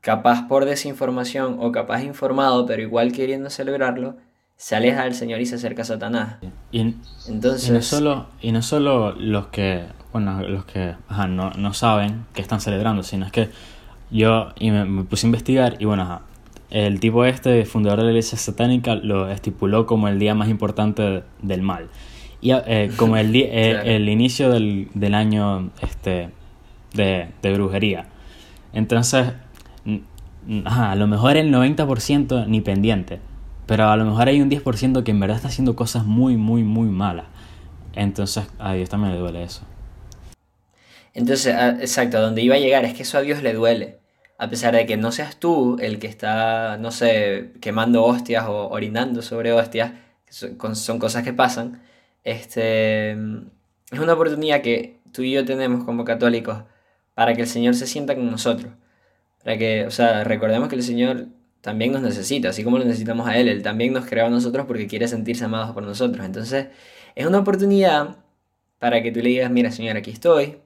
capaz 0.00 0.46
por 0.46 0.66
desinformación 0.66 1.56
o 1.60 1.72
capaz 1.72 2.02
informado, 2.02 2.66
pero 2.66 2.82
igual 2.82 3.12
queriendo 3.12 3.48
celebrarlo, 3.50 4.16
se 4.56 4.76
aleja 4.76 5.04
del 5.04 5.14
Señor 5.14 5.40
y 5.40 5.46
se 5.46 5.56
acerca 5.56 5.82
a 5.82 5.86
Satanás. 5.86 6.36
Y, 6.70 6.94
Entonces, 7.28 7.68
y 7.68 7.72
no 7.72 7.82
solo, 7.82 8.26
y 8.40 8.52
no 8.52 8.62
solo 8.62 9.12
los 9.12 9.48
que, 9.48 9.84
bueno, 10.12 10.42
los 10.42 10.64
que 10.64 10.94
no, 11.28 11.50
no, 11.50 11.74
saben 11.74 12.26
que 12.34 12.42
están 12.42 12.60
celebrando, 12.60 13.02
sino 13.02 13.26
es 13.26 13.32
que 13.32 13.50
yo 14.10 14.48
y 14.58 14.70
me, 14.70 15.04
puse 15.04 15.26
a 15.26 15.28
investigar 15.28 15.76
y 15.78 15.84
bueno, 15.84 16.20
el 16.70 17.00
tipo 17.00 17.24
este, 17.24 17.64
fundador 17.64 18.00
de 18.00 18.04
la 18.04 18.10
iglesia 18.10 18.38
satánica, 18.38 18.94
lo 18.94 19.30
estipuló 19.30 19.86
como 19.86 20.08
el 20.08 20.18
día 20.18 20.34
más 20.34 20.48
importante 20.48 21.22
del 21.40 21.62
mal. 21.62 21.88
Y 22.40 22.52
eh, 22.52 22.90
como 22.96 23.16
el, 23.16 23.34
eh, 23.36 23.96
el 23.96 24.08
inicio 24.08 24.50
del, 24.50 24.88
del 24.94 25.14
año 25.14 25.70
este, 25.80 26.30
de, 26.94 27.28
de 27.42 27.54
brujería. 27.54 28.06
Entonces, 28.72 29.32
a 30.64 30.94
lo 30.96 31.06
mejor 31.06 31.36
el 31.36 31.52
90% 31.52 32.46
ni 32.46 32.60
pendiente. 32.60 33.20
Pero 33.66 33.88
a 33.88 33.96
lo 33.96 34.04
mejor 34.04 34.28
hay 34.28 34.42
un 34.42 34.50
10% 34.50 35.02
que 35.04 35.10
en 35.10 35.20
verdad 35.20 35.36
está 35.36 35.48
haciendo 35.48 35.74
cosas 35.74 36.04
muy, 36.04 36.36
muy, 36.36 36.62
muy 36.64 36.88
malas. 36.88 37.26
Entonces 37.94 38.46
a 38.58 38.74
Dios 38.74 38.88
también 38.88 39.12
le 39.12 39.18
duele 39.18 39.42
eso. 39.42 39.62
Entonces, 41.14 41.54
exacto, 41.80 42.18
a 42.18 42.20
donde 42.20 42.42
iba 42.42 42.56
a 42.56 42.58
llegar 42.58 42.84
es 42.84 42.94
que 42.94 43.02
eso 43.04 43.18
a 43.18 43.22
Dios 43.22 43.42
le 43.42 43.54
duele. 43.54 43.98
A 44.38 44.48
pesar 44.50 44.74
de 44.74 44.86
que 44.86 44.96
no 44.96 45.12
seas 45.12 45.38
tú 45.38 45.78
el 45.80 45.98
que 45.98 46.08
está, 46.08 46.76
no 46.78 46.90
sé, 46.90 47.52
quemando 47.60 48.04
hostias 48.04 48.46
o 48.46 48.68
orinando 48.68 49.22
sobre 49.22 49.52
hostias, 49.52 49.92
son 50.28 50.98
cosas 50.98 51.22
que 51.24 51.32
pasan, 51.32 51.82
este, 52.24 53.12
es 53.12 53.98
una 54.00 54.14
oportunidad 54.14 54.62
que 54.62 55.00
tú 55.12 55.22
y 55.22 55.32
yo 55.32 55.44
tenemos 55.44 55.84
como 55.84 56.04
católicos 56.04 56.64
para 57.14 57.34
que 57.34 57.42
el 57.42 57.48
Señor 57.48 57.74
se 57.74 57.86
sienta 57.86 58.14
con 58.16 58.30
nosotros. 58.30 58.72
Para 59.44 59.58
que, 59.58 59.86
o 59.86 59.90
sea, 59.90 60.24
recordemos 60.24 60.68
que 60.68 60.76
el 60.76 60.82
Señor 60.82 61.28
también 61.60 61.92
nos 61.92 62.02
necesita, 62.02 62.50
así 62.50 62.64
como 62.64 62.78
lo 62.78 62.84
necesitamos 62.84 63.28
a 63.28 63.38
Él, 63.38 63.48
Él 63.48 63.62
también 63.62 63.92
nos 63.92 64.06
creó 64.06 64.26
a 64.26 64.30
nosotros 64.30 64.66
porque 64.66 64.86
quiere 64.86 65.08
sentirse 65.08 65.44
amados 65.44 65.72
por 65.72 65.84
nosotros. 65.84 66.24
Entonces, 66.26 66.68
es 67.14 67.26
una 67.26 67.38
oportunidad 67.40 68.16
para 68.78 69.02
que 69.02 69.12
tú 69.12 69.20
le 69.20 69.30
digas, 69.30 69.50
mira 69.50 69.70
Señor, 69.70 69.96
aquí 69.96 70.10
estoy, 70.10 70.58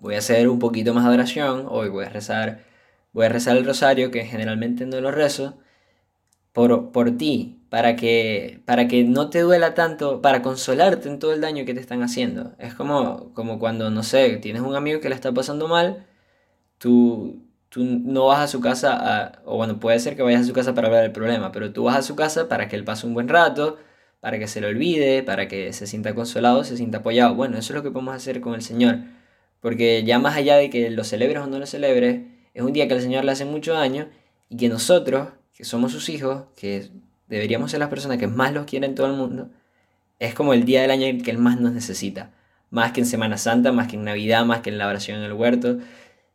voy 0.00 0.14
a 0.14 0.18
hacer 0.18 0.48
un 0.48 0.58
poquito 0.58 0.94
más 0.94 1.04
de 1.04 1.10
oración, 1.14 1.66
hoy 1.68 1.88
voy 1.88 2.04
a 2.06 2.08
rezar, 2.10 2.64
voy 3.12 3.26
a 3.26 3.28
rezar 3.28 3.56
el 3.56 3.64
rosario, 3.66 4.10
que 4.10 4.24
generalmente 4.24 4.86
no 4.86 5.00
lo 5.00 5.10
rezo, 5.10 5.58
por, 6.52 6.92
por 6.92 7.16
ti, 7.16 7.60
para 7.70 7.96
que, 7.96 8.62
para 8.66 8.88
que 8.88 9.04
no 9.04 9.30
te 9.30 9.40
duela 9.40 9.74
tanto, 9.74 10.22
para 10.22 10.42
consolarte 10.42 11.08
en 11.08 11.18
todo 11.18 11.32
el 11.32 11.40
daño 11.40 11.64
que 11.64 11.74
te 11.74 11.80
están 11.80 12.02
haciendo. 12.02 12.54
Es 12.58 12.74
como, 12.74 13.32
como 13.34 13.58
cuando, 13.58 13.90
no 13.90 14.02
sé, 14.02 14.36
tienes 14.38 14.62
un 14.62 14.74
amigo 14.76 15.00
que 15.00 15.08
le 15.08 15.14
está 15.14 15.32
pasando 15.32 15.68
mal, 15.68 16.06
tú 16.78 17.42
tú 17.68 17.84
no 17.84 18.26
vas 18.26 18.40
a 18.40 18.48
su 18.48 18.60
casa, 18.60 19.42
o 19.44 19.56
bueno, 19.56 19.78
puede 19.80 19.98
ser 20.00 20.16
que 20.16 20.22
vayas 20.22 20.42
a 20.42 20.44
su 20.44 20.52
casa 20.52 20.74
para 20.74 20.88
hablar 20.88 21.02
del 21.02 21.12
problema, 21.12 21.52
pero 21.52 21.72
tú 21.72 21.84
vas 21.84 21.96
a 21.96 22.02
su 22.02 22.16
casa 22.16 22.48
para 22.48 22.68
que 22.68 22.76
él 22.76 22.84
pase 22.84 23.06
un 23.06 23.14
buen 23.14 23.28
rato, 23.28 23.78
para 24.20 24.38
que 24.38 24.48
se 24.48 24.60
lo 24.60 24.68
olvide, 24.68 25.22
para 25.22 25.48
que 25.48 25.72
se 25.72 25.86
sienta 25.86 26.14
consolado, 26.14 26.64
se 26.64 26.76
sienta 26.76 26.98
apoyado. 26.98 27.34
Bueno, 27.34 27.58
eso 27.58 27.72
es 27.72 27.76
lo 27.76 27.82
que 27.82 27.90
podemos 27.90 28.14
hacer 28.14 28.40
con 28.40 28.54
el 28.54 28.62
Señor, 28.62 29.00
porque 29.60 30.04
ya 30.04 30.18
más 30.18 30.36
allá 30.36 30.56
de 30.56 30.70
que 30.70 30.90
lo 30.90 31.04
celebres 31.04 31.42
o 31.42 31.46
no 31.46 31.58
lo 31.58 31.66
celebres, 31.66 32.22
es 32.54 32.62
un 32.62 32.72
día 32.72 32.88
que 32.88 32.94
el 32.94 33.00
Señor 33.00 33.24
le 33.24 33.32
hace 33.32 33.44
mucho 33.44 33.74
daño 33.74 34.08
y 34.48 34.56
que 34.56 34.68
nosotros, 34.68 35.28
que 35.54 35.64
somos 35.64 35.92
sus 35.92 36.08
hijos, 36.08 36.44
que 36.56 36.88
deberíamos 37.28 37.70
ser 37.70 37.80
las 37.80 37.88
personas 37.88 38.18
que 38.18 38.26
más 38.26 38.52
los 38.52 38.66
quieren 38.66 38.90
en 38.90 38.94
todo 38.96 39.06
el 39.06 39.14
mundo, 39.14 39.50
es 40.18 40.34
como 40.34 40.54
el 40.54 40.64
día 40.64 40.82
del 40.82 40.90
año 40.90 41.06
en 41.06 41.22
que 41.22 41.30
Él 41.30 41.38
más 41.38 41.60
nos 41.60 41.72
necesita. 41.72 42.32
Más 42.70 42.92
que 42.92 43.00
en 43.00 43.06
Semana 43.06 43.38
Santa, 43.38 43.72
más 43.72 43.88
que 43.88 43.96
en 43.96 44.04
Navidad, 44.04 44.44
más 44.44 44.60
que 44.60 44.70
en 44.70 44.78
la 44.78 44.88
oración 44.88 45.18
en 45.18 45.24
el 45.24 45.32
huerto 45.32 45.78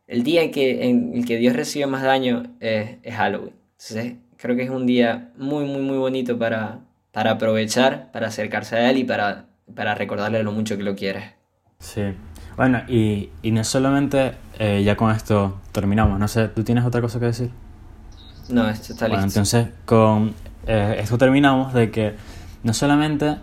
el 0.06 0.22
día 0.22 0.42
en, 0.42 0.50
que, 0.50 0.84
en 0.84 1.14
el 1.14 1.24
que 1.24 1.38
Dios 1.38 1.56
recibe 1.56 1.86
más 1.86 2.02
daño 2.02 2.42
es, 2.60 2.98
Halloween. 3.14 3.54
Entonces, 3.72 4.16
creo 4.36 4.54
que 4.54 4.62
es 4.62 4.70
un 4.70 4.86
día 4.86 5.32
muy, 5.36 5.64
muy, 5.64 5.80
muy 5.80 5.96
bonito 5.96 6.38
para, 6.38 6.80
para 7.10 7.32
aprovechar, 7.32 8.12
para 8.12 8.28
acercarse 8.28 8.76
a 8.76 8.90
Él 8.90 8.98
y 8.98 9.04
para 9.04 9.46
para 9.72 9.94
recordarle 9.94 10.42
lo 10.42 10.52
mucho 10.52 10.76
que 10.76 10.82
lo 10.82 10.94
quieres. 10.94 11.24
Sí. 11.78 12.02
Bueno, 12.56 12.82
y, 12.88 13.30
y 13.42 13.50
no 13.50 13.64
solamente, 13.64 14.34
eh, 14.58 14.82
ya 14.84 14.96
con 14.96 15.10
esto 15.10 15.60
terminamos, 15.72 16.18
no 16.20 16.28
sé, 16.28 16.48
¿tú 16.48 16.62
tienes 16.62 16.84
otra 16.84 17.00
cosa 17.00 17.18
que 17.18 17.26
decir? 17.26 17.50
No, 18.48 18.68
esto 18.68 18.92
está 18.92 19.08
Bueno, 19.08 19.24
listo. 19.24 19.40
entonces 19.40 19.68
con 19.86 20.34
eh, 20.66 20.96
esto 21.00 21.18
terminamos 21.18 21.72
de 21.74 21.90
que 21.90 22.14
no 22.62 22.72
solamente 22.74 23.36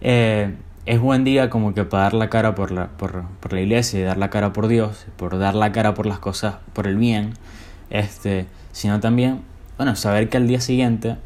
eh, 0.00 0.54
es 0.86 1.00
buen 1.00 1.24
día 1.24 1.48
como 1.50 1.74
que 1.74 1.84
para 1.84 2.04
dar 2.04 2.14
la 2.14 2.28
cara 2.28 2.54
por 2.54 2.70
la, 2.72 2.88
por, 2.88 3.24
por 3.40 3.52
la 3.52 3.60
iglesia 3.60 4.00
y 4.00 4.02
dar 4.02 4.16
la 4.18 4.30
cara 4.30 4.52
por 4.52 4.68
Dios, 4.68 5.06
por 5.16 5.38
dar 5.38 5.54
la 5.54 5.72
cara 5.72 5.94
por 5.94 6.06
las 6.06 6.18
cosas, 6.18 6.56
por 6.74 6.86
el 6.86 6.96
bien, 6.96 7.34
este, 7.90 8.46
sino 8.72 9.00
también, 9.00 9.42
bueno, 9.76 9.96
saber 9.96 10.28
que 10.28 10.36
al 10.36 10.46
día 10.48 10.60
siguiente 10.60 11.16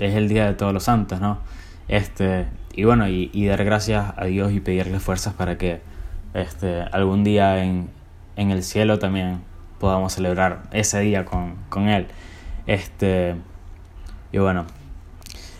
es 0.00 0.14
el 0.14 0.28
día 0.28 0.46
de 0.46 0.54
todos 0.54 0.72
los 0.72 0.84
santos, 0.84 1.20
¿no? 1.20 1.38
Este, 1.88 2.46
y 2.74 2.84
bueno, 2.84 3.08
y, 3.08 3.30
y 3.32 3.46
dar 3.46 3.64
gracias 3.64 4.12
a 4.16 4.24
Dios 4.24 4.52
y 4.52 4.60
pedirle 4.60 4.98
fuerzas 5.00 5.34
para 5.34 5.56
que 5.58 5.80
este, 6.34 6.82
algún 6.92 7.24
día 7.24 7.64
en, 7.64 7.88
en 8.36 8.50
el 8.50 8.62
cielo 8.62 8.98
también 8.98 9.40
podamos 9.78 10.12
celebrar 10.12 10.62
ese 10.72 11.00
día 11.00 11.24
con, 11.24 11.56
con 11.68 11.88
Él. 11.88 12.06
Este, 12.66 13.36
y 14.32 14.38
bueno, 14.38 14.66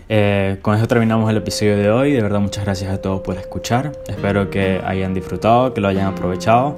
eh, 0.08 0.58
con 0.62 0.76
eso 0.76 0.86
terminamos 0.86 1.30
el 1.30 1.36
episodio 1.38 1.76
de 1.76 1.90
hoy. 1.90 2.12
De 2.12 2.22
verdad, 2.22 2.40
muchas 2.40 2.64
gracias 2.64 2.92
a 2.92 3.00
todos 3.00 3.20
por 3.22 3.36
escuchar. 3.36 3.92
Espero 4.08 4.50
que 4.50 4.80
hayan 4.84 5.14
disfrutado, 5.14 5.72
que 5.74 5.80
lo 5.80 5.88
hayan 5.88 6.06
aprovechado. 6.06 6.76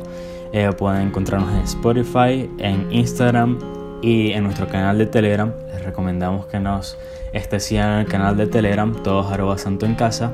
Eh, 0.52 0.70
pueden 0.76 1.08
encontrarnos 1.08 1.52
en 1.52 1.60
Spotify, 1.60 2.48
en 2.58 2.92
Instagram 2.92 3.58
y 4.02 4.32
en 4.32 4.44
nuestro 4.44 4.68
canal 4.68 4.98
de 4.98 5.06
Telegram. 5.06 5.52
Les 5.72 5.84
recomendamos 5.84 6.46
que 6.46 6.60
nos 6.60 6.96
este, 7.32 7.60
sigan 7.60 7.94
en 7.94 7.98
el 8.00 8.06
canal 8.06 8.36
de 8.36 8.46
Telegram, 8.46 8.94
todos 9.02 9.30
arroba 9.32 9.58
santo 9.58 9.86
en 9.86 9.94
casa. 9.94 10.32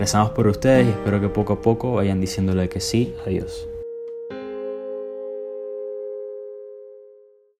Rezamos 0.00 0.30
por 0.30 0.46
ustedes 0.46 0.86
y 0.86 0.90
espero 0.92 1.20
que 1.20 1.28
poco 1.28 1.52
a 1.52 1.60
poco 1.60 1.92
vayan 1.92 2.22
diciéndole 2.22 2.70
que 2.70 2.80
sí 2.80 3.14
a 3.26 3.28
Dios. 3.28 3.69